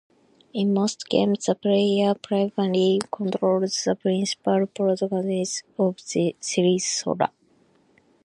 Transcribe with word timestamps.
In 0.51 0.73
most 0.73 1.07
games, 1.09 1.45
the 1.45 1.53
player 1.53 2.15
primarily 2.15 3.01
controls 3.11 3.83
the 3.85 3.93
principal 3.95 4.65
protagonist 4.65 5.61
of 5.77 5.97
the 6.11 6.35
series, 6.39 6.87
Sora. 6.87 7.31